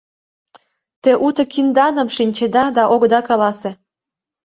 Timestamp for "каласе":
3.27-3.71